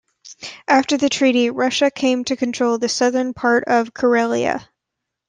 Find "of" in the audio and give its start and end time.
3.65-3.93